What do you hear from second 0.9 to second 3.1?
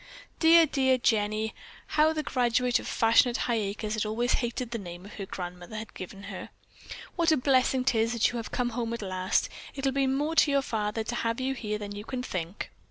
Jenny!" (How the graduate of